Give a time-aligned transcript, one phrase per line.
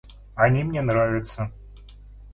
[0.33, 1.51] Они мне нравятся.